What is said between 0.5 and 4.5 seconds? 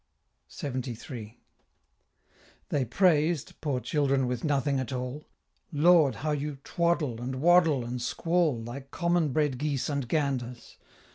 LXXIII. They praised poor children with